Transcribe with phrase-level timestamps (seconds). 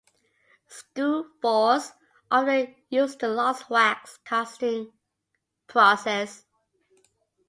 [0.67, 1.91] Skoogfors
[2.31, 4.91] often used the lost-wax casting
[5.67, 6.43] process.